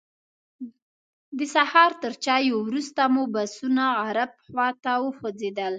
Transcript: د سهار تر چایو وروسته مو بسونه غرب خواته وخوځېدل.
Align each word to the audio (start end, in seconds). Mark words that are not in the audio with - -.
د 1.37 1.39
سهار 1.55 1.91
تر 2.03 2.13
چایو 2.25 2.55
وروسته 2.67 3.01
مو 3.13 3.23
بسونه 3.35 3.83
غرب 4.05 4.31
خواته 4.45 4.91
وخوځېدل. 4.99 5.69